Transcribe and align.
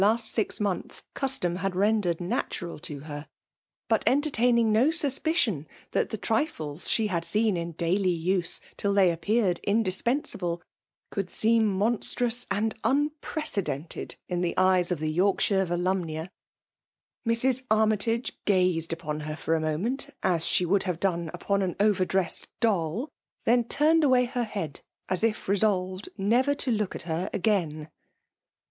iast 0.03 0.21
six. 0.33 0.57
n^onths, 0.57 1.03
custom 1.13 1.57
had 1.57 1.75
rendered 1.75 2.17
natwal 2.17 2.81
tQ;f 2.81 3.03
htt 3.03 3.03
i 3.07 3.25
hut 3.91 4.03
entertaming 4.07 4.65
no 4.71 4.87
saspicion 4.87 5.67
that 5.91 6.09
the 6.09 6.17
trifles 6.17 6.89
she 6.89 7.05
had 7.05 7.23
seen 7.23 7.55
in 7.55 7.73
daily 7.73 8.09
use, 8.09 8.59
till 8.77 8.95
they 8.95 9.11
ap 9.11 9.21
pealed 9.21 9.59
indispensable, 9.63 10.59
could 11.11 11.29
seein 11.29 11.67
monstrous 11.67 12.47
and 12.49 12.73
unprecedented 12.83 14.15
in 14.27 14.41
the 14.41 14.57
eyes 14.57 14.89
of 14.91 14.97
the 14.97 15.11
York 15.11 15.39
shire 15.39 15.67
Voliimnia^ 15.67 16.29
Mrs. 17.27 17.61
Armytage 17.69 18.31
gazed 18.45 18.91
upon 18.91 19.19
her 19.19 19.35
for 19.35 19.53
a 19.53 19.61
moment, 19.61 20.09
as 20.23 20.43
she 20.43 20.65
would 20.65 20.81
have 20.81 20.99
done 20.99 21.29
upon 21.31 21.61
an 21.61 21.75
overdressed 21.79 22.47
doll; 22.59 23.07
then 23.45 23.63
turned 23.65 24.03
away 24.03 24.25
he^ 24.25 24.47
head 24.47 24.81
as 25.09 25.23
if 25.23 25.47
resolved 25.47 26.09
never 26.17 26.55
to 26.55 26.71
look 26.71 26.95
at 26.95 27.03
her 27.03 27.29
again. 27.31 27.87